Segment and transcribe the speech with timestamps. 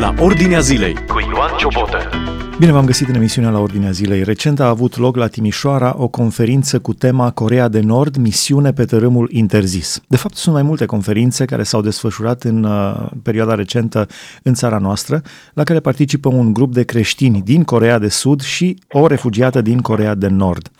[0.00, 1.98] la Ordinea Zilei cu Ioan Ciobotă.
[2.58, 4.22] Bine v-am găsit în emisiunea la Ordinea Zilei.
[4.22, 8.84] Recent a avut loc la Timișoara o conferință cu tema Corea de Nord, misiune pe
[8.84, 10.02] tărâmul interzis.
[10.08, 14.06] De fapt, sunt mai multe conferințe care s-au desfășurat în uh, perioada recentă
[14.42, 15.22] în țara noastră,
[15.54, 19.80] la care participă un grup de creștini din Corea de Sud și o refugiată din
[19.80, 20.70] Corea de Nord.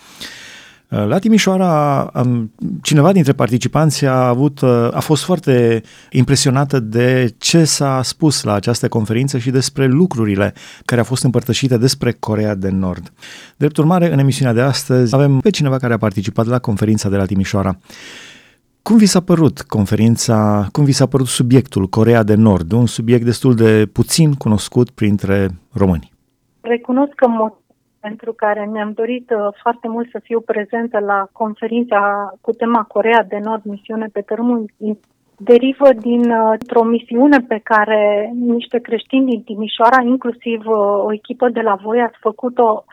[0.91, 2.11] La Timișoara,
[2.83, 4.63] cineva dintre participanți a, avut,
[4.93, 11.01] a fost foarte impresionată de ce s-a spus la această conferință și despre lucrurile care
[11.01, 13.13] au fost împărtășite despre Corea de Nord.
[13.57, 17.17] Drept urmare, în emisiunea de astăzi avem pe cineva care a participat la conferința de
[17.17, 17.79] la Timișoara.
[18.83, 23.25] Cum vi s-a părut conferința, cum vi s-a părut subiectul Corea de Nord, un subiect
[23.25, 26.13] destul de puțin cunoscut printre români?
[26.61, 27.27] Recunosc că
[28.01, 33.25] pentru care mi-am dorit uh, foarte mult să fiu prezentă la conferința cu tema Corea
[33.29, 34.71] de Nord, misiune pe tărâmul
[35.37, 41.49] derivă din uh, o misiune pe care niște creștini din Timișoara, inclusiv uh, o echipă
[41.49, 42.85] de la voi, ați făcut-o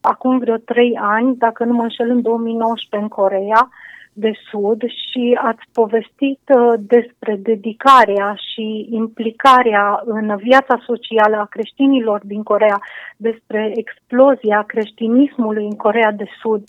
[0.00, 3.68] acum vreo trei ani, dacă nu mă înșel, în 2019 în Corea,
[4.14, 12.20] de Sud și ați povestit uh, despre dedicarea și implicarea în viața socială a creștinilor
[12.24, 12.78] din Corea,
[13.16, 16.62] despre explozia creștinismului în Corea de Sud.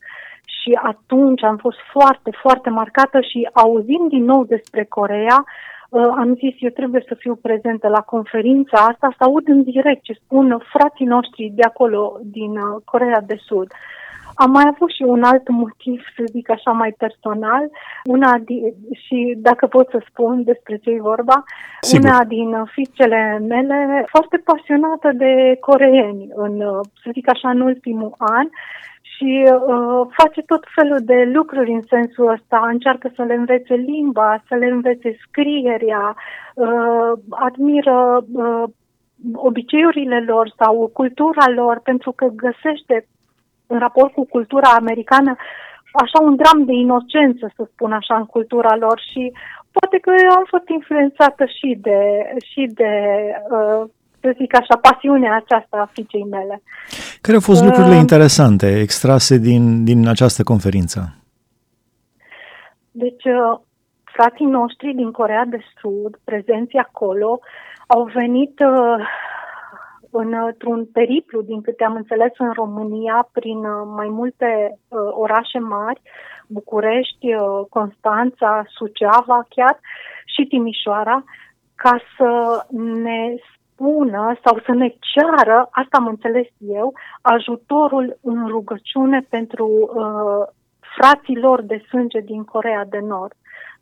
[0.45, 5.43] Și atunci am fost foarte, foarte marcată și auzind din nou despre Corea,
[5.89, 10.03] uh, am zis eu trebuie să fiu prezentă la conferința asta, să aud în direct
[10.03, 13.71] ce spun frații noștri de acolo, din uh, Corea de Sud.
[14.35, 17.69] Am mai avut și un alt motiv, să zic așa, mai personal.
[18.03, 18.73] Una din,
[19.05, 21.43] și dacă pot să spun despre ce e vorba,
[21.81, 22.09] Sigur.
[22.09, 26.57] una din fiicele mele, foarte pasionată de coreeni, în,
[27.03, 28.47] să zic așa, în ultimul an
[29.01, 34.43] și uh, face tot felul de lucruri în sensul ăsta, încearcă să le învețe limba,
[34.47, 36.15] să le învețe scrierea,
[36.55, 38.63] uh, admiră uh,
[39.33, 43.07] obiceiurile lor sau cultura lor pentru că găsește
[43.67, 45.35] în raport cu cultura americană,
[45.93, 49.31] așa un dram de inocență, să spun așa, în cultura lor și
[49.71, 51.99] poate că eu am fost influențată și de,
[52.49, 52.91] și de
[53.51, 53.89] uh,
[54.25, 56.61] să zic așa, pasiunea aceasta a fiicei mele.
[57.21, 60.99] Care au fost uh, lucrurile interesante extrase din, din această conferință?
[62.91, 63.59] Deci, uh,
[64.03, 67.39] frații noștri din Corea de Sud, prezenți acolo,
[67.87, 69.05] au venit uh,
[70.17, 76.01] într-un periplu, din câte am înțeles, în România, prin uh, mai multe uh, orașe mari,
[76.47, 79.79] București, uh, Constanța, Suceava chiar
[80.25, 81.23] și Timișoara,
[81.75, 83.35] ca să ne
[83.75, 90.53] spună sau să ne ceară, asta am înțeles eu, ajutorul în rugăciune pentru uh,
[90.97, 93.33] fraților de sânge din Corea de Nord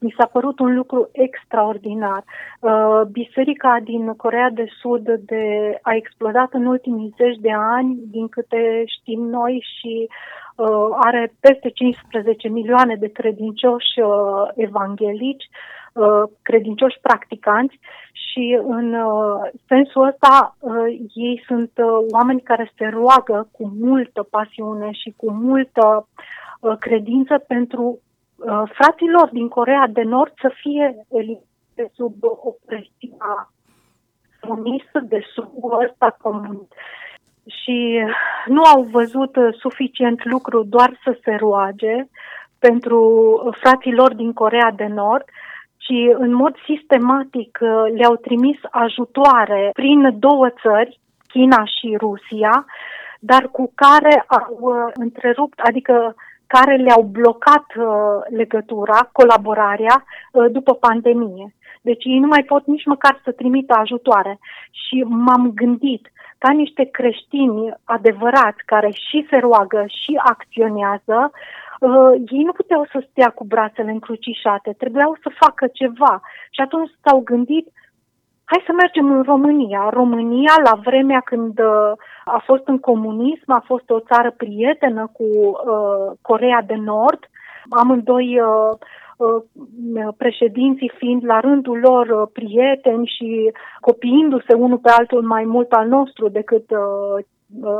[0.03, 2.23] mi s-a părut un lucru extraordinar.
[2.59, 5.43] Uh, biserica din Corea de Sud de,
[5.81, 10.07] a explodat în ultimii zeci de ani, din câte știm noi, și
[10.55, 15.45] uh, are peste 15 milioane de credincioși uh, evanghelici,
[15.93, 17.79] uh, credincioși practicanți
[18.33, 20.73] și în uh, sensul ăsta uh,
[21.13, 26.07] ei sunt uh, oameni care se roagă cu multă pasiune și cu multă
[26.59, 27.99] uh, credință pentru
[28.35, 31.05] uh, fraților din Corea de Nord să fie
[31.75, 33.51] de sub opresiunea
[34.39, 36.67] comunistă, de sub ăsta comun.
[37.45, 37.99] Și
[38.45, 42.05] nu au văzut suficient lucru doar să se roage
[42.59, 42.99] pentru
[43.61, 45.23] fraților din Corea de Nord,
[45.77, 52.65] ci în mod sistematic uh, le-au trimis ajutoare prin două țări, China și Rusia,
[53.19, 56.15] dar cu care au uh, întrerupt, adică
[56.47, 57.85] care le-au blocat uh,
[58.29, 61.55] legătura, colaborarea uh, după pandemie.
[61.81, 64.39] Deci ei nu mai pot nici măcar să trimită ajutoare.
[64.71, 71.31] Și m-am gândit ca niște creștini adevărați care și se roagă și acționează,
[71.79, 76.21] uh, ei nu puteau să stea cu brațele încrucișate, trebuiau să facă ceva.
[76.51, 77.67] Și atunci s-au gândit,
[78.53, 79.89] hai să mergem în România.
[79.89, 81.91] România, la vremea când uh,
[82.25, 87.21] a fost în comunism, a fost o țară prietenă cu uh, Corea de Nord.
[87.69, 88.73] Amândoi uh,
[89.17, 95.71] uh, președinții fiind la rândul lor uh, prieteni și copiindu-se unul pe altul mai mult
[95.71, 97.23] al nostru decât uh, Uh,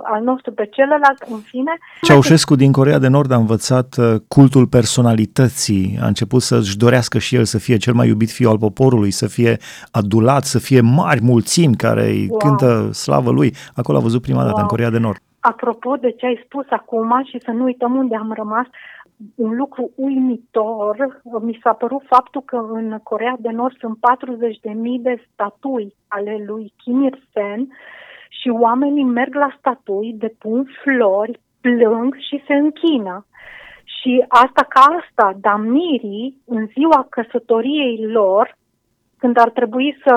[0.03, 1.77] al nostru pe celălalt, în fine.
[2.01, 7.35] Ceaușescu din Corea de Nord a învățat uh, cultul personalității, a început să-și dorească și
[7.35, 9.57] el să fie cel mai iubit fiu al poporului, să fie
[9.91, 12.37] adulat, să fie mari mulțimi care îi wow.
[12.37, 13.53] cântă slavă lui.
[13.75, 14.47] Acolo a văzut prima wow.
[14.47, 15.17] dată, în Corea de Nord.
[15.39, 18.65] Apropo de ce ai spus acum și să nu uităm unde am rămas,
[19.35, 25.23] un lucru uimitor mi s-a părut faptul că în Corea de Nord sunt 40.000 de
[25.33, 27.67] statui ale lui Kim Il-sen
[28.44, 33.25] și oamenii merg la statui, depun flori, plâng și se închină.
[33.84, 38.56] Și asta ca asta, damirii, în ziua căsătoriei lor,
[39.18, 40.16] când ar trebui să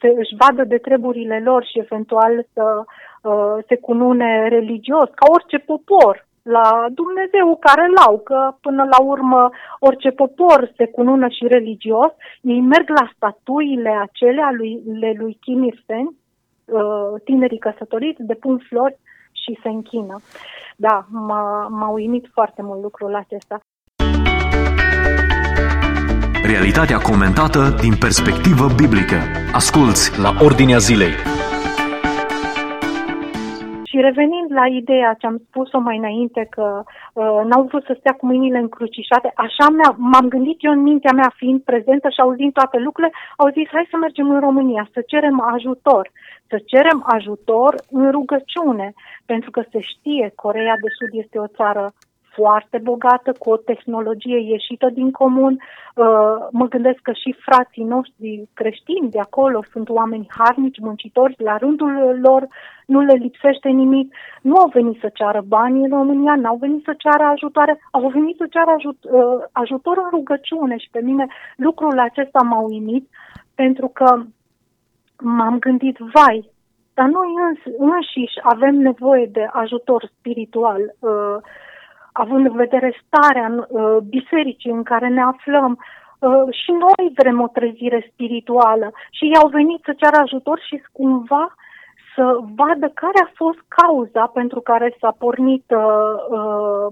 [0.00, 5.58] se, își vadă de treburile lor și eventual să uh, se cunune religios, ca orice
[5.58, 12.12] popor, la Dumnezeu care l-au, că până la urmă orice popor se cunună și religios,
[12.42, 16.25] ei merg la statuile acelea lui, le lui Kim Il-sen, uh,
[17.24, 18.96] tinerii căsătoriți, depun flori
[19.32, 20.16] și se închină.
[20.76, 23.60] Da, m-a, m-a uimit foarte mult lucrul acesta.
[26.44, 29.16] Realitatea comentată din perspectivă biblică.
[29.52, 31.35] Asculți la Ordinea Zilei.
[33.96, 38.12] Și revenind la ideea ce am spus-o mai înainte, că uh, n-au vrut să stea
[38.12, 39.66] cu mâinile încrucișate, așa
[39.96, 43.86] m-am gândit eu în mintea mea, fiind prezentă și auzind toate lucrurile, au zis, hai
[43.90, 46.10] să mergem în România, să cerem ajutor,
[46.48, 48.92] să cerem ajutor în rugăciune,
[49.26, 51.92] pentru că se știe, Corea de Sud este o țară
[52.36, 55.54] foarte bogată, cu o tehnologie ieșită din comun.
[55.54, 61.56] Uh, mă gândesc că și frații noștri creștini de acolo sunt oameni harnici, muncitori, la
[61.56, 62.46] rândul lor
[62.86, 64.14] nu le lipsește nimic.
[64.42, 68.08] Nu au venit să ceară bani în România, nu au venit să ceară ajutoare, au
[68.08, 73.08] venit să ceară ajut, uh, ajutor în rugăciune și pe mine lucrul acesta m-a uimit
[73.54, 74.22] pentru că
[75.20, 76.50] m-am gândit, vai,
[76.94, 80.80] dar noi îns, înșiși avem nevoie de ajutor spiritual.
[80.98, 81.36] Uh,
[82.18, 85.78] având în vedere starea uh, bisericii în care ne aflăm,
[86.18, 88.90] uh, și noi vrem o trezire spirituală.
[89.10, 91.54] Și ei au venit să ceară ajutor și cumva
[92.14, 96.86] să vadă care a fost cauza pentru care s-a pornit uh, uh,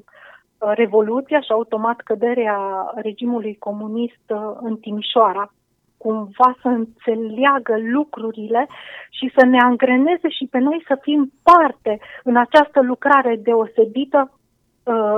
[0.58, 2.58] revoluția și automat căderea
[2.94, 5.52] regimului comunist uh, în Timișoara.
[5.96, 8.66] Cumva să înțeleagă lucrurile
[9.10, 14.43] și să ne angreneze și pe noi să fim parte în această lucrare deosebită Uh,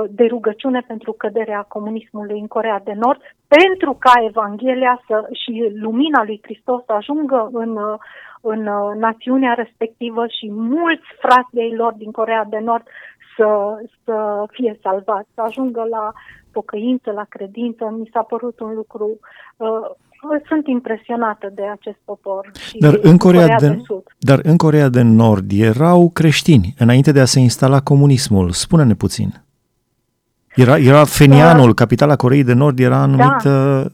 [0.09, 6.23] de rugăciune pentru căderea comunismului în Corea de Nord, pentru ca Evanghelia să, și lumina
[6.23, 7.97] lui Hristos să ajungă în, uh,
[8.41, 12.83] în uh, națiunea respectivă și mulți frați de lor din Corea de Nord
[13.35, 13.47] să,
[14.03, 16.11] să fie salvați, să ajungă la
[16.51, 17.95] pocăință, la credință.
[17.97, 19.19] Mi s-a părut un lucru
[19.57, 19.89] uh,
[20.47, 22.51] sunt impresionată de acest popor.
[22.67, 24.03] Și dar, în Corea, Corea de, de Sud.
[24.19, 28.49] dar în Corea de Nord erau creștini înainte de a se instala comunismul.
[28.51, 29.45] Spune-ne puțin.
[30.57, 33.51] Era, era Fenianul, uh, capitala Coreei de Nord, era anumită...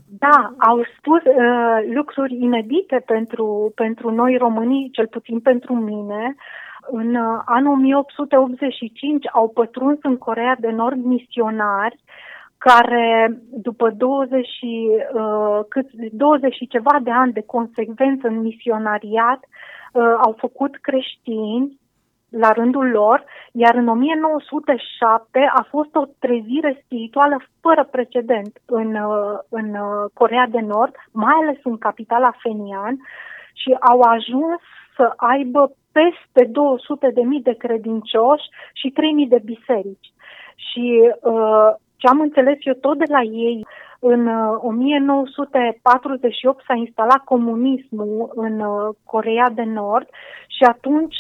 [0.08, 6.36] Da, da au spus uh, lucruri inedite pentru, pentru noi românii, cel puțin pentru mine.
[6.92, 12.00] În uh, anul 1885 au pătruns în Corea de Nord misionari
[12.58, 14.48] care după 20,
[15.14, 21.82] uh, cât, 20 și ceva de ani de consecvență în misionariat uh, au făcut creștini
[22.40, 29.38] la rândul lor, iar în 1907 a fost o trezire spirituală fără precedent în, uh,
[29.50, 32.98] în uh, Corea de Nord, mai ales în capitala Fenian,
[33.54, 34.62] și au ajuns
[34.96, 40.12] să aibă peste 200 de mii de credincioși și 3000 de biserici.
[40.56, 43.66] Și uh, ce am înțeles eu tot de la ei,
[44.06, 44.28] în
[44.58, 50.08] 1948 uh, s-a instalat comunismul în uh, Corea de Nord
[50.48, 51.16] și atunci,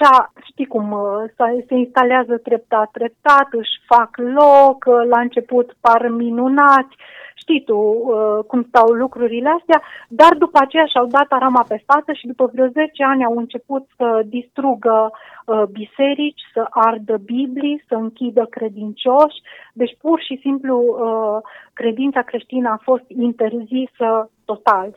[0.50, 1.24] știi cum, uh,
[1.68, 6.96] se instalează treptat, treptat, își fac loc, la început par minunați,
[7.36, 12.12] știi tu uh, cum stau lucrurile astea, dar după aceea și-au dat arama pe față
[12.13, 17.96] și după vreo 10 ani au început să distrugă uh, biserici, să ardă Biblii, să
[17.96, 19.42] închidă credincioși.
[19.74, 21.38] Deci pur și simplu uh,
[21.74, 24.88] credința creștină a fost interzisă total.
[24.88, 24.96] Uh,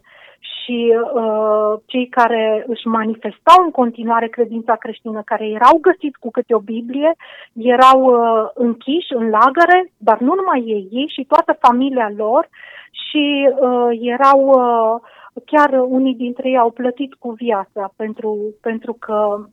[0.67, 0.79] și
[1.15, 6.59] uh, cei care își manifestau în continuare credința creștină, care erau găsiți cu câte o
[6.59, 7.13] Biblie,
[7.53, 12.49] erau uh, închiși în lagăre, dar nu numai ei, ei și toată familia lor
[12.91, 15.01] și uh, erau, uh,
[15.45, 19.47] chiar unii dintre ei au plătit cu viața pentru, pentru că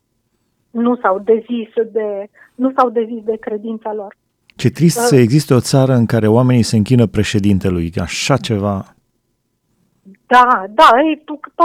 [0.70, 4.16] nu s-au dezis de, nu s-au dezis de credința lor.
[4.56, 8.93] Ce trist uh, să existe o țară în care oamenii se închină președintelui, așa ceva
[10.34, 11.22] da, da, e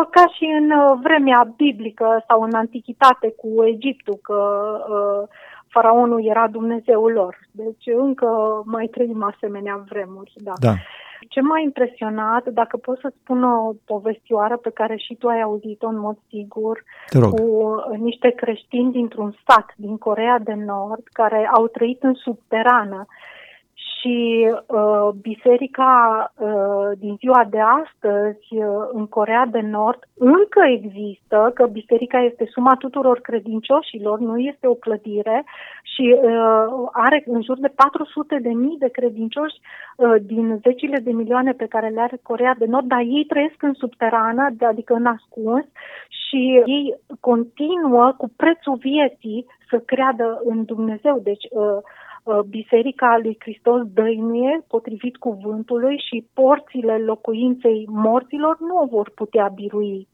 [0.09, 4.39] ca și în uh, vremea biblică sau în antichitate cu Egiptul, că
[4.89, 5.27] uh,
[5.67, 7.37] faraonul era Dumnezeul lor.
[7.51, 10.53] Deci încă mai trăim asemenea vremuri, da.
[10.59, 10.73] da.
[11.29, 15.87] Ce m-a impresionat, dacă pot să spun o povestioară pe care și tu ai auzit-o
[15.87, 16.83] în mod sigur,
[17.29, 23.05] cu uh, niște creștini dintr-un sat din Corea de Nord care au trăit în subterană
[23.99, 31.51] și uh, biserica uh, din ziua de astăzi uh, în Corea de Nord încă există,
[31.53, 35.43] că biserica este suma tuturor credincioșilor, nu este o clădire
[35.83, 39.55] și uh, are în jur de 400 de mii de credincioși
[39.95, 43.63] uh, din zecile de milioane pe care le are Corea de Nord, dar ei trăiesc
[43.63, 45.65] în subterană, adică în ascuns
[46.07, 51.19] și ei continuă cu prețul vieții să creadă în Dumnezeu.
[51.23, 51.81] Deci uh, Uh,
[52.49, 60.07] Biserica lui Hristos dăinuie potrivit cuvântului și porțile locuinței morților nu o vor putea birui.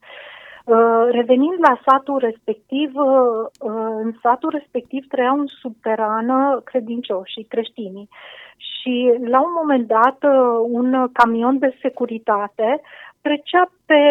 [0.65, 3.69] Uh, revenind la satul respectiv, uh,
[4.03, 8.09] în satul respectiv trăiau în subterană credincioși creștinii.
[8.57, 10.17] Și la un moment dat,
[10.61, 12.81] un camion de securitate
[13.21, 14.01] trecea, pe,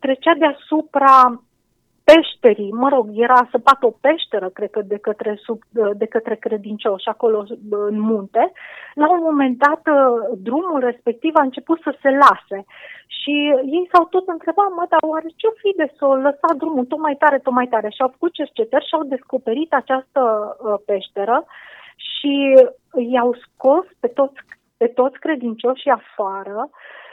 [0.00, 1.42] trecea deasupra
[2.04, 5.58] peșterii, mă rog, era săpat o peșteră, cred că, de către, sub,
[5.94, 8.52] de către credincioși acolo în munte.
[8.94, 9.82] La un moment dat,
[10.38, 12.64] drumul respectiv a început să se lase
[13.06, 13.34] și
[13.76, 16.98] ei s-au tot întrebat, mă, dar oare ce-o fi de să o lăsa drumul tot
[16.98, 17.88] mai tare, tot mai tare?
[17.88, 20.22] Și au făcut cercetări și au descoperit această
[20.56, 21.44] uh, peșteră
[21.96, 22.32] și
[23.12, 24.38] i-au scos pe toți,
[24.76, 26.70] pe toți credincioșii afară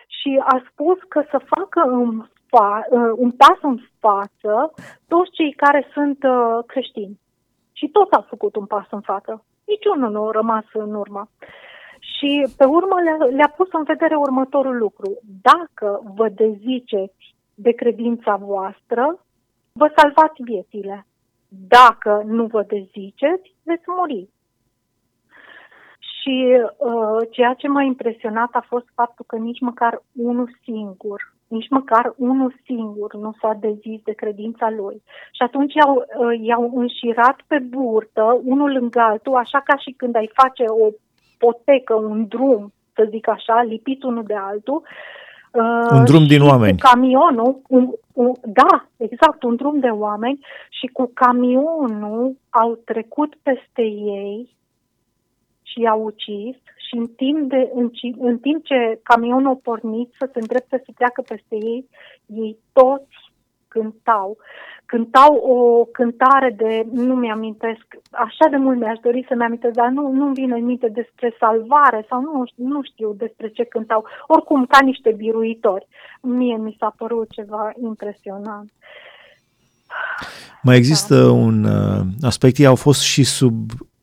[0.08, 4.74] și a spus că să facă în fa- uh, un pas în față
[5.08, 7.20] toți cei care sunt uh, creștini.
[7.72, 9.46] Și toți au făcut un pas în față.
[9.66, 11.30] Niciunul nu a rămas în urmă.
[12.00, 15.20] Și pe urmă le-a, le pus în vedere următorul lucru.
[15.42, 19.20] Dacă vă deziceți de credința voastră,
[19.72, 21.06] vă salvați viețile.
[21.48, 24.30] Dacă nu vă deziceți, veți muri.
[26.00, 31.70] Și uh, ceea ce m-a impresionat a fost faptul că nici măcar unul singur nici
[31.70, 35.02] măcar unul singur nu s-a dezis de credința lui.
[35.32, 40.16] Și atunci i-au, uh, i-au înșirat pe burtă, unul lângă altul, așa ca și când
[40.16, 40.88] ai face o
[41.38, 44.82] potecă, un drum, să zic așa, lipit unul de altul.
[45.52, 46.80] Uh, un drum din oameni.
[46.80, 50.40] Cu camionul, un, un, da, exact, un drum de oameni
[50.70, 53.82] și cu camionul au trecut peste
[54.22, 54.50] ei
[55.62, 56.56] și i-au ucis
[56.92, 60.92] și în timp, de, în, în timp ce camionul a pornit să se îndrepte să
[60.96, 61.90] treacă peste ei,
[62.26, 63.16] ei toți
[63.68, 64.38] cântau.
[64.86, 70.12] Cântau o cântare de, nu mi-amintesc, așa de mult mi-aș dori să-mi amintesc, dar nu,
[70.12, 74.06] nu-mi vine în minte despre salvare sau nu, nu știu despre ce cântau.
[74.28, 75.88] Oricum, ca niște biruitori.
[76.22, 78.72] Mie mi s-a părut ceva impresionant.
[80.62, 81.32] Mai există da.
[81.32, 83.56] un uh, aspect, ei au fost și sub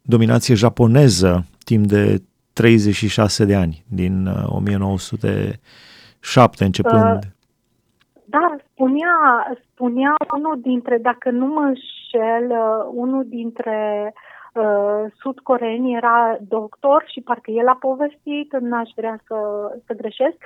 [0.02, 2.22] dominație japoneză timp de
[2.58, 5.58] 36 de ani, din 1907
[6.60, 7.22] uh, începând.
[7.22, 7.30] Uh,
[8.24, 9.16] da, spunea,
[9.72, 14.12] spunea unul dintre, dacă nu mă înșel, uh, unul dintre
[14.54, 19.36] uh, sudcoreeni era doctor și parcă el a povestit, n-aș vrea să,
[19.86, 20.36] să greșesc,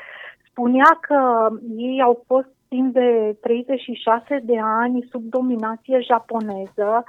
[0.50, 7.04] spunea că ei au fost timp de 36 de ani sub dominație japoneză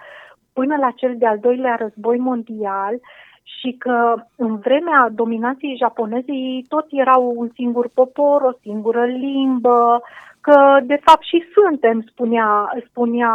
[0.54, 3.00] până la cel de-al doilea război mondial
[3.44, 10.02] și că în vremea dominației japoneze ei tot erau un singur popor, o singură limbă,
[10.48, 12.48] că de fapt și suntem, spunea,
[12.90, 13.32] spunea,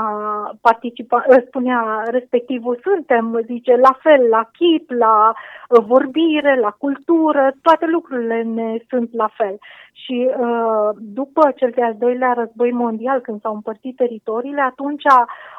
[0.60, 7.86] participa, spunea respectivul, suntem, zice, la fel, la chip, la uh, vorbire, la cultură, toate
[7.86, 9.58] lucrurile ne sunt la fel.
[9.92, 15.04] Și uh, după cel de-al doilea război mondial, când s-au împărțit teritoriile, atunci,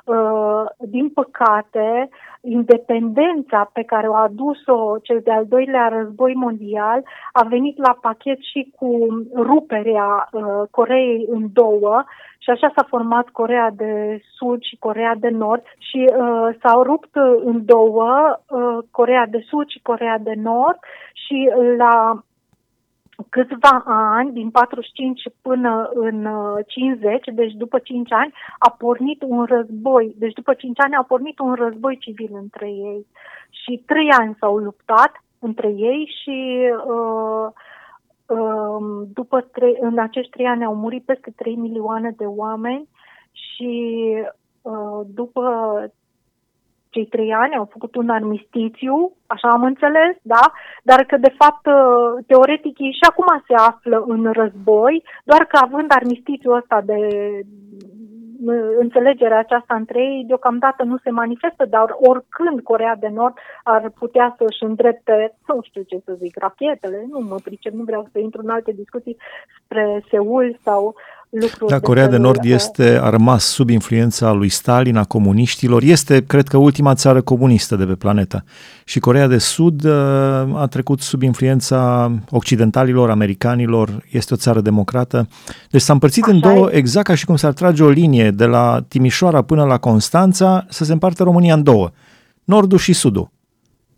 [0.06, 2.10] uh, din păcate,
[2.41, 8.39] independența pe care o a adus-o cel de-al doilea război mondial a venit la pachet
[8.39, 10.29] și cu ruperea
[10.72, 12.03] Coreei în două
[12.38, 17.15] și așa s-a format Corea de Sud și Corea de Nord și uh, s-au rupt
[17.43, 20.79] în două uh, Corea de Sud și Corea de Nord
[21.13, 22.24] și la
[23.29, 26.27] câțiva ani, din 45 până în
[26.67, 30.15] 50, uh, deci după 5 ani, a pornit un război.
[30.17, 33.05] Deci după 5 ani a pornit un război civil între ei.
[33.49, 37.51] Și 3 ani s-au luptat între ei și uh,
[38.38, 42.88] uh, după trei, în acești 3 ani au murit peste 3 milioane de oameni
[43.31, 44.03] și
[44.61, 45.43] uh, după
[46.89, 50.51] cei trei ani au făcut un armistițiu, așa am înțeles, da?
[50.84, 55.58] Dar că, de fapt, uh, teoretic, ei și acum se află în război, doar că
[55.62, 56.98] având armistițiul ăsta de
[58.46, 63.89] uh, înțelegerea aceasta între ei, deocamdată nu se manifestă, dar oricând Corea de Nord ar
[63.89, 68.08] putea să își îndrepte, nu știu ce să zic, rachetele, nu mă pricep, nu vreau
[68.12, 69.17] să intru în alte discuții
[69.63, 70.96] spre Seul sau
[71.29, 71.69] lucruri.
[71.69, 75.03] Da, de Corea de felul, Nord uh, este, a rămas sub influența lui Stalin, a
[75.03, 75.83] comuniștilor.
[75.83, 78.43] Este, cred că, ultima țară comunistă de pe planetă.
[78.83, 79.91] Și Corea de Sud uh,
[80.55, 84.05] a trecut sub influența occidentalilor, americanilor.
[84.12, 85.27] Este o țară democrată.
[85.69, 86.75] Deci s-a împărțit în Așa două, e.
[86.75, 90.83] exact ca și cum s-ar trage o linie de la Timișoara până la Constanța, să
[90.83, 91.91] se împartă România în două.
[92.43, 93.31] Nordul și Sudul.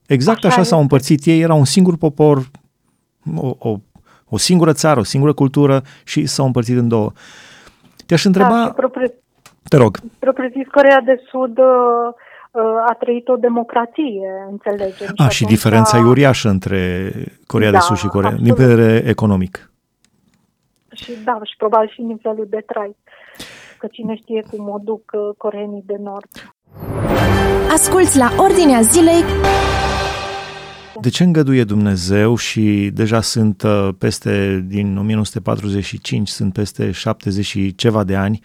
[0.06, 0.82] Exact așa, Așa s-au este.
[0.82, 2.50] împărțit ei, era un singur popor,
[3.36, 3.78] o, o,
[4.36, 7.12] o singură țară, o singură cultură și s-au împărțit în două.
[8.06, 9.14] Te-aș întreba, Da, și propriu,
[9.70, 11.66] te rog, propriu zis, Corea de Sud uh,
[12.52, 15.08] uh, a trăit o democrație, înțelegem.
[15.16, 17.12] a, și atunci diferența e uriașă între
[17.48, 18.70] Corea de Da, Sud și Corea, din absolut.
[18.76, 19.72] vedere economic.
[20.94, 22.96] Și da, și probabil și nivelul de trai.
[23.78, 26.28] Că cine știe cum o duc uh, coreenii de nord.
[27.72, 29.24] Asculți la Ordinea Zilei
[31.00, 37.76] De ce îngăduie Dumnezeu și deja sunt uh, peste, din 1945, sunt peste 70 și
[37.76, 38.40] ceva de ani,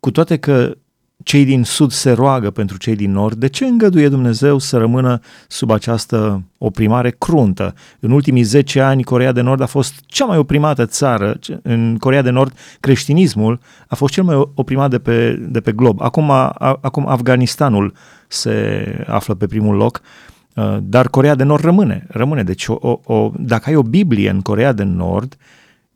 [0.00, 0.76] cu toate că
[1.22, 5.20] cei din sud se roagă pentru cei din nord, de ce îngăduie Dumnezeu să rămână
[5.48, 7.74] sub această oprimare cruntă?
[8.00, 11.38] În ultimii 10 ani, Corea de Nord a fost cea mai oprimată țară.
[11.62, 16.02] În Corea de Nord, creștinismul a fost cel mai oprimat de pe, de pe glob.
[16.02, 16.48] Acum, a,
[16.80, 17.94] acum Afganistanul
[18.28, 20.00] se află pe primul loc.
[20.02, 20.33] Uh,
[20.82, 22.42] Dar Corea de Nord rămâne, rămâne.
[22.42, 25.36] Deci o, o, o, dacă ai o Biblie în Corea de Nord,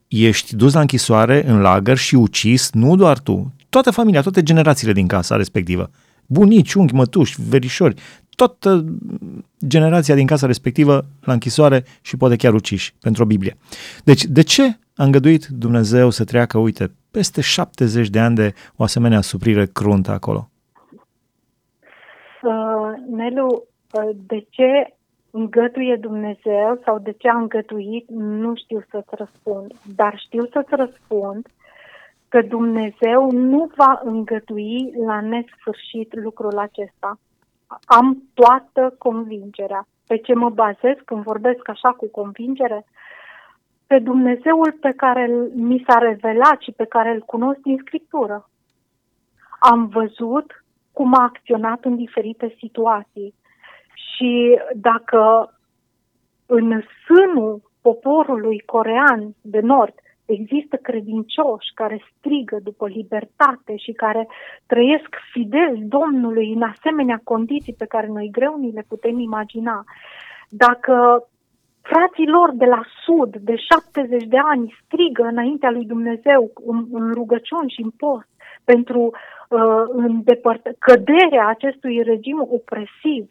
[0.09, 4.93] ești dus la închisoare, în lagăr și ucis, nu doar tu, toată familia, toate generațiile
[4.93, 5.91] din casa respectivă.
[6.27, 7.95] Bunici, unghi, mătuși, verișori,
[8.37, 8.85] toată
[9.67, 13.57] generația din casa respectivă la închisoare și poate chiar uciși pentru o Biblie.
[14.05, 18.83] Deci, de ce a îngăduit Dumnezeu să treacă, uite, peste 70 de ani de o
[18.83, 20.50] asemenea suprire cruntă acolo?
[22.43, 23.62] Uh, Nelu, uh,
[24.26, 24.95] de ce
[25.30, 29.73] îngăduie Dumnezeu sau de ce a îngăduit, nu știu să-ți răspund.
[29.97, 31.47] Dar știu să-ți răspund
[32.28, 37.18] că Dumnezeu nu va îngădui la nesfârșit lucrul acesta.
[37.85, 39.87] Am toată convingerea.
[40.07, 42.85] Pe ce mă bazez când vorbesc așa cu convingere?
[43.87, 48.49] Pe Dumnezeul pe care îl- mi s-a revelat și pe care îl cunosc din Scriptură.
[49.59, 53.35] Am văzut cum a acționat în diferite situații.
[54.14, 55.53] Și dacă
[56.47, 59.94] în sânul poporului corean de nord
[60.25, 64.29] există credincioși care strigă după libertate și care
[64.66, 69.85] trăiesc fidel Domnului în asemenea condiții pe care noi greu ni le putem imagina,
[70.49, 71.29] dacă
[71.83, 77.12] frații lor de la sud de 70 de ani strigă înaintea lui Dumnezeu în, în
[77.12, 78.29] rugăciuni și în post
[78.64, 79.01] pentru
[79.49, 83.27] uh, îndepărtă- căderea acestui regim opresiv,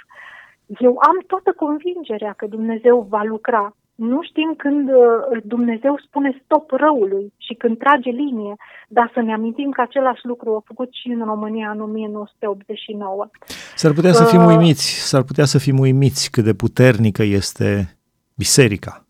[0.80, 3.75] eu am toată convingerea că Dumnezeu va lucra.
[3.95, 8.56] Nu știm când uh, Dumnezeu spune stop răului și când trage linie,
[8.88, 13.27] dar să ne amintim că același lucru a făcut și în România în 1989.
[13.75, 17.97] S-ar putea să fim Uh, uimiți, s-ar putea să fim uimiți cât de puternică este
[18.36, 19.06] biserica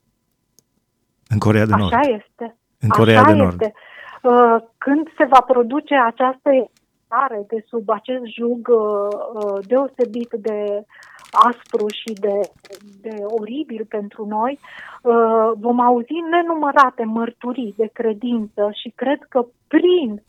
[1.27, 1.93] în Corea de Nord.
[1.93, 2.57] Așa este.
[2.79, 3.61] În Corea Așa de Nord.
[3.61, 3.73] Este.
[4.21, 6.49] Uh, Când se va produce această
[7.05, 10.85] stare de sub acest jug uh, uh, deosebit de
[11.31, 12.39] aspru și de,
[13.01, 14.59] de oribil pentru noi,
[15.01, 20.21] uh, vom auzi nenumărate mărturii de credință și cred că prin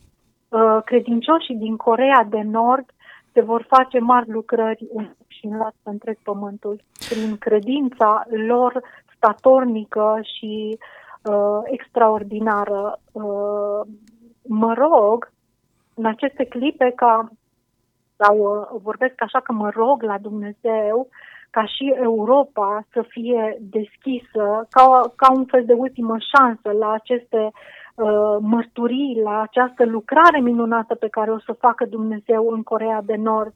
[0.48, 2.86] uh, credincioșii din Corea de Nord
[3.32, 8.82] se vor face mari lucrări în și în las pe întreg pământul, prin credința lor
[9.16, 10.78] statornică și
[11.22, 12.98] uh, extraordinară.
[13.12, 13.80] Uh,
[14.42, 15.32] mă rog
[15.94, 17.30] în aceste clipe ca
[18.18, 21.08] sau uh, vorbesc așa că mă rog la Dumnezeu
[21.50, 27.50] ca și Europa să fie deschisă ca, ca un fel de ultimă șansă la aceste
[27.94, 33.16] uh, mărturii, la această lucrare minunată pe care o să facă Dumnezeu în Corea de
[33.16, 33.52] Nord.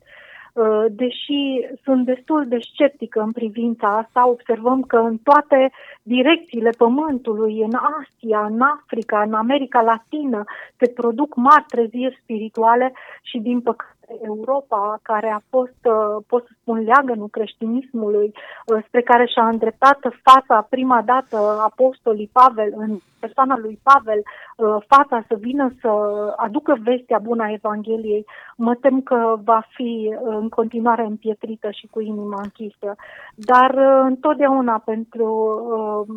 [0.53, 1.41] Uh, deși
[1.85, 5.71] sunt destul de sceptică în privința asta, observăm că în toate
[6.03, 10.45] direcțiile pământului, în Asia, în Africa, în America Latină,
[10.79, 16.53] se produc mari treziri spirituale și, din păcate, Europa, care a fost, uh, pot să
[16.61, 21.37] spun, leagănul creștinismului, uh, spre care și-a îndreptat fața prima dată
[21.71, 25.91] apostolii Pavel, în persoana lui Pavel, uh, fața să vină să
[26.37, 28.25] aducă vestea bună a Evangheliei,
[28.57, 32.89] mă tem că va fi uh, în continuare împietrită și cu inima închisă.
[33.35, 35.29] Dar uh, întotdeauna pentru
[35.73, 36.17] uh,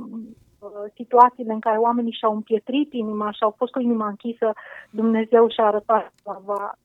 [0.96, 4.54] situațiile în care oamenii și-au împietrit inima și au fost cu inima închisă,
[4.90, 6.78] Dumnezeu și-a arătat slava.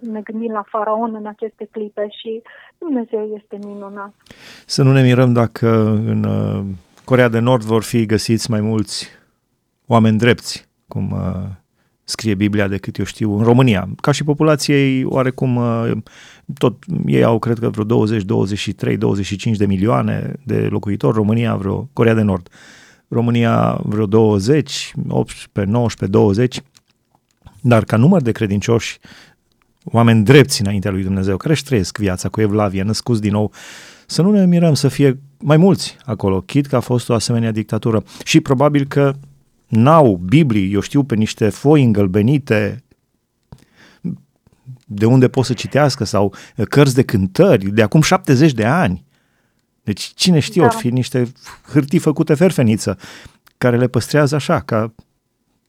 [0.00, 2.42] Ne gândim la faraon în aceste clipe și
[2.78, 4.12] Dumnezeu este minunat.
[4.66, 5.68] Să nu ne mirăm dacă
[6.06, 6.24] în
[7.04, 9.08] Corea de Nord vor fi găsiți mai mulți
[9.86, 11.14] oameni drepți, cum
[12.04, 13.88] scrie Biblia decât eu știu în România.
[14.00, 15.90] Ca și populației, oarecum, uh,
[16.58, 21.88] tot ei au, cred că, vreo 20, 23, 25 de milioane de locuitori, România vreo,
[21.92, 22.48] Corea de Nord.
[23.14, 26.62] România vreo 20, 18, 19, 20,
[27.60, 28.98] dar ca număr de credincioși,
[29.84, 33.52] oameni drepți înaintea lui Dumnezeu, care își trăiesc viața cu evlavie, născuți din nou,
[34.06, 37.50] să nu ne mirăm să fie mai mulți acolo, chit că a fost o asemenea
[37.50, 38.04] dictatură.
[38.24, 39.14] Și probabil că
[39.66, 42.84] n-au Biblii, eu știu, pe niște foi îngălbenite,
[44.86, 46.34] de unde pot să citească, sau
[46.68, 49.03] cărți de cântări, de acum 70 de ani.
[49.84, 50.68] Deci cine știe, da.
[50.68, 51.24] fi niște
[51.72, 52.96] hârtii făcute ferfeniță,
[53.58, 54.94] care le păstrează așa, ca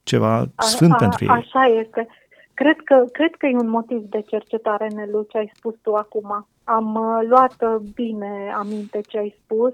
[0.03, 1.29] ceva a, sfânt a, pentru ei.
[1.29, 2.07] Așa este.
[2.53, 6.47] Cred că, cred că e un motiv de cercetare, Nelu, ce ai spus tu acum.
[6.63, 9.73] Am uh, luat uh, bine aminte ce ai spus.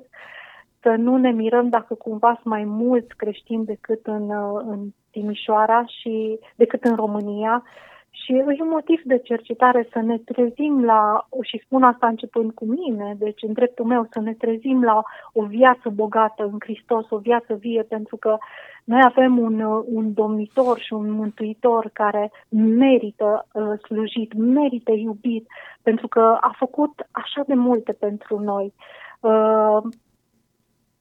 [0.82, 4.80] Să nu ne mirăm dacă cumva sunt mai mulți creștini decât în, uh, în
[5.12, 7.64] Timișoara și decât în România
[8.12, 12.66] și e un motiv de cercetare să ne trezim la, și spun asta începând cu
[12.66, 17.18] mine, deci în dreptul meu, să ne trezim la o viață bogată în Hristos, o
[17.18, 18.38] viață vie, pentru că
[18.84, 25.48] noi avem un, un domnitor și un mântuitor care merită uh, slujit, merită iubit,
[25.82, 28.74] pentru că a făcut așa de multe pentru noi.
[29.20, 29.82] Uh,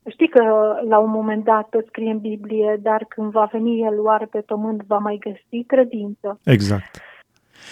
[0.08, 0.42] Știi că
[0.88, 4.82] la un moment dat scrie în Biblie, dar când va veni El oare pe pământ
[4.86, 6.38] va mai găsi credință.
[6.44, 7.00] Exact.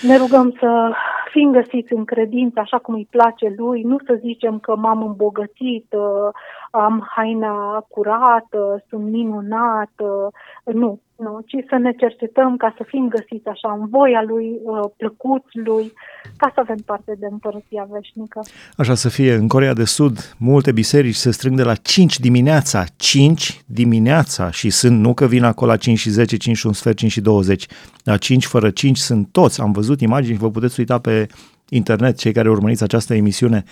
[0.02, 0.92] Ne rugăm să
[1.30, 5.86] fim găsiți în credință așa cum îi place lui, nu să zicem că m-am îmbogățit,
[5.90, 6.28] uh,
[6.70, 10.30] am haina curată, sunt minunată,
[10.64, 14.90] nu, nu, ci să ne cercetăm ca să fim găsiți așa în voia lui, uh,
[14.96, 15.92] plăcuți lui,
[16.36, 18.40] ca să avem parte de împărăția veșnică.
[18.76, 19.34] Așa să fie.
[19.34, 24.70] În Corea de Sud, multe biserici se strâng de la 5 dimineața, 5 dimineața și
[24.70, 27.20] sunt, nu că vin acolo la 5 și 10, 5 și un sfert, 5 și
[27.20, 27.66] 20,
[28.04, 29.60] la 5 fără 5 sunt toți.
[29.60, 31.26] Am văzut imagini, vă puteți uita pe
[31.68, 33.64] internet, cei care urmăriți această emisiune,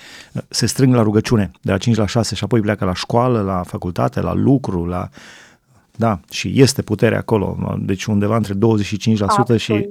[0.49, 3.63] se strâng la rugăciune de la 5 la 6 și apoi pleacă la școală, la
[3.63, 5.09] facultate, la lucru, la
[5.97, 7.77] da, și este putere acolo.
[7.79, 8.59] Deci undeva între 25%
[9.21, 9.61] Absolut.
[9.61, 9.89] și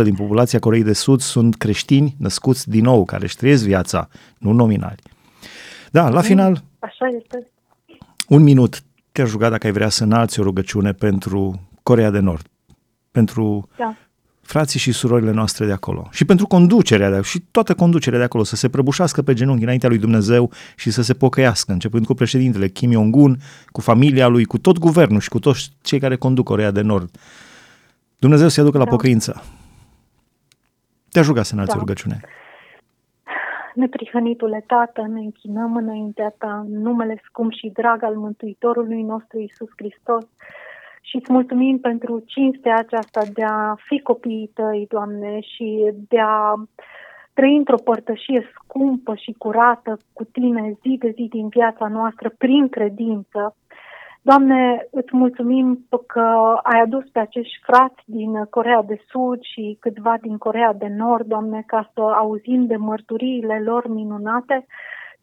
[0.00, 4.08] 30% din populația Coreei de Sud sunt creștini născuți din nou, care își trăiesc viața,
[4.38, 5.02] nu nominali.
[5.90, 6.62] Da, la final...
[6.78, 7.50] Așa este.
[8.28, 8.82] Un minut.
[9.12, 12.46] Te-aș ruga dacă ai vrea să înalți o rugăciune pentru Corea de Nord,
[13.10, 13.96] pentru da
[14.46, 18.44] frații și surorile noastre de acolo și pentru conducerea de, și toată conducerea de acolo
[18.44, 22.68] să se prăbușească pe genunchi înaintea lui Dumnezeu și să se pocăiască, începând cu președintele
[22.68, 26.70] Kim Jong-un, cu familia lui, cu tot guvernul și cu toți cei care conduc Corea
[26.70, 27.10] de Nord.
[28.18, 28.84] Dumnezeu să-i aducă da.
[28.84, 29.42] la pocăință.
[31.10, 31.78] Te ajuga să înalți da.
[31.78, 32.20] rugăciune.
[33.74, 40.24] Neprihănitule Tată, ne închinăm înaintea Ta, numele scump și drag al Mântuitorului nostru Isus Hristos,
[41.08, 46.54] și îți mulțumim pentru cinstea aceasta de a fi copiii tăi, Doamne, și de a
[47.34, 52.68] trăi într-o părtășie scumpă și curată cu Tine zi de zi din viața noastră prin
[52.68, 53.56] credință.
[54.22, 60.16] Doamne, îți mulțumim că ai adus pe acești frați din Corea de Sud și câțiva
[60.20, 64.66] din Corea de Nord, Doamne, ca să auzim de mărturiile lor minunate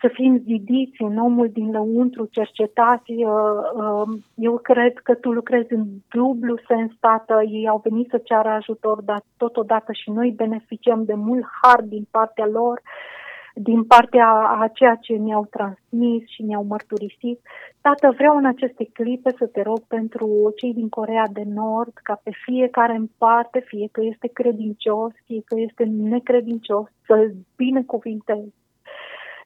[0.03, 3.11] să fim zidiți în omul din lăuntru, cercetați.
[3.11, 3.33] Uh,
[3.73, 7.43] uh, eu cred că tu lucrezi în dublu sens, Tată.
[7.47, 12.07] Ei au venit să ceară ajutor, dar totodată și noi beneficiem de mult har din
[12.11, 12.81] partea lor
[13.55, 14.27] din partea
[14.61, 17.39] a ceea ce ne-au transmis și ne-au mărturisit.
[17.81, 22.19] Tată, vreau în aceste clipe să te rog pentru cei din Corea de Nord, ca
[22.23, 28.53] pe fiecare în parte, fie că este credincios, fie că este necredincios, să-l binecuvintezi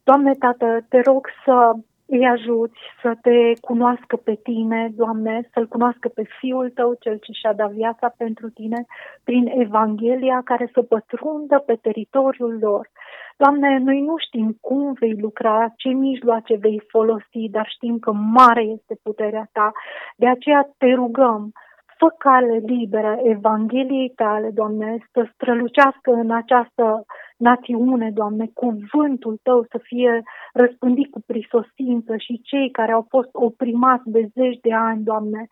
[0.10, 1.72] Doamne, Tată, te rog să
[2.06, 7.32] îi ajuți să te cunoască pe tine, Doamne, să-L cunoască pe Fiul Tău, Cel ce
[7.32, 8.86] și-a dat viața pentru tine,
[9.24, 12.90] prin Evanghelia care să pătrundă pe teritoriul lor.
[13.38, 18.62] Doamne, noi nu știm cum vei lucra, ce mijloace vei folosi, dar știm că mare
[18.62, 19.72] este puterea Ta.
[20.16, 21.52] De aceea te rugăm,
[21.98, 27.06] fă cale liberă Evangheliei Tale, Doamne, să strălucească în această
[27.38, 34.10] națiune, Doamne, cuvântul Tău să fie răspândit cu prisosință și cei care au fost oprimați
[34.10, 35.48] de zeci de ani, Doamne,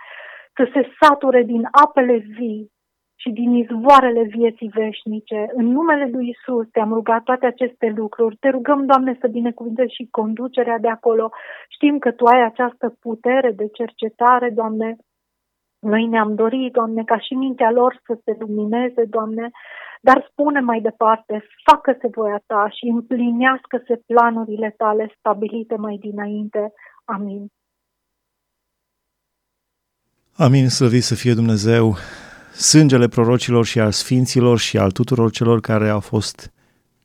[0.56, 2.74] să se sature din apele vii
[3.16, 5.46] și din izvoarele vieții veșnice.
[5.54, 8.36] În numele Lui Isus te-am rugat toate aceste lucruri.
[8.36, 11.30] Te rugăm, Doamne, să binecuvântezi și conducerea de acolo.
[11.70, 14.96] Știm că Tu ai această putere de cercetare, Doamne.
[15.94, 19.50] Noi ne-am dorit, Doamne, ca și mintea lor să se lumineze, Doamne,
[20.02, 26.74] dar spune mai departe, facă-se voia ta și împlinească-se planurile tale stabilite mai dinainte.
[27.06, 27.48] Amin.
[30.38, 31.96] Amin, slăvit să fie Dumnezeu.
[32.54, 36.54] sângele prorocilor și al sfinților și al tuturor celor care au fost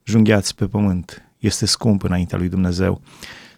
[0.05, 1.31] junghiați pe pământ.
[1.39, 3.01] Este scump înaintea lui Dumnezeu.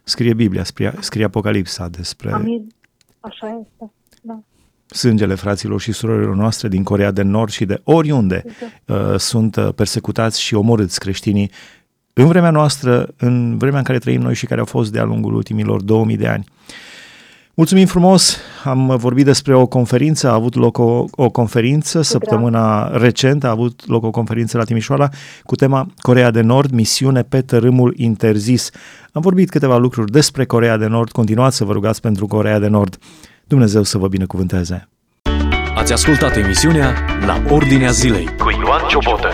[0.02, 2.66] Scrie Biblia, scrie, scrie Apocalipsa despre Amin.
[3.20, 3.92] Așa este.
[4.22, 4.42] Da.
[4.92, 8.44] Sângele fraților și surorilor noastre din Corea de Nord și de oriunde
[8.86, 11.50] uh, sunt uh, persecutați și omorâți creștinii
[12.12, 15.34] în vremea noastră, în vremea în care trăim noi și care au fost de-a lungul
[15.34, 16.44] ultimilor 2000 de ani.
[17.54, 18.36] Mulțumim frumos!
[18.64, 23.86] Am vorbit despre o conferință, a avut loc o, o conferință săptămâna recentă, a avut
[23.86, 25.08] loc o conferință la Timișoara
[25.42, 28.70] cu tema Corea de Nord, misiune pe tărâmul interzis.
[29.12, 32.68] Am vorbit câteva lucruri despre Corea de Nord, continuați să vă rugați pentru Corea de
[32.68, 32.98] Nord.
[33.44, 34.88] Dumnezeu să vă binecuvânteze!
[35.74, 36.94] Ați ascultat emisiunea
[37.26, 39.28] La Ordinea Zilei cu Ioan Ciobotă.